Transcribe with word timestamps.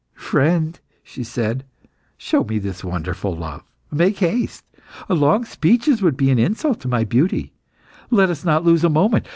"Friend," 0.15 0.79
she 1.03 1.23
said, 1.23 1.63
"show 2.17 2.43
me 2.43 2.57
this 2.57 2.83
wonderful 2.83 3.35
love. 3.35 3.61
Make 3.91 4.17
haste! 4.17 4.65
Long 5.07 5.45
speeches 5.45 6.01
would 6.01 6.17
be 6.17 6.31
an 6.31 6.39
insult 6.39 6.79
to 6.79 6.87
my 6.87 7.03
beauty; 7.03 7.53
let 8.09 8.31
us 8.31 8.43
not 8.43 8.65
lose 8.65 8.83
a 8.83 8.89
moment. 8.89 9.27